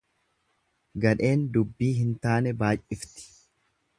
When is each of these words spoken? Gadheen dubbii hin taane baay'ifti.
Gadheen 1.03 1.43
dubbii 1.57 1.91
hin 1.99 2.17
taane 2.25 2.57
baay'ifti. 2.65 3.29